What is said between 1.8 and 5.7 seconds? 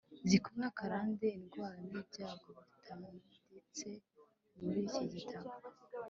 n’ibyago bitanditse muri iki gitabo